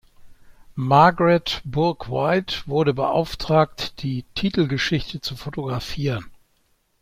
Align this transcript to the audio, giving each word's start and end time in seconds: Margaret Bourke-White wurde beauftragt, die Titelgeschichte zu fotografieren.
Margaret 0.73 1.61
Bourke-White 1.63 2.63
wurde 2.65 2.95
beauftragt, 2.95 4.01
die 4.01 4.25
Titelgeschichte 4.33 5.21
zu 5.21 5.35
fotografieren. 5.35 6.25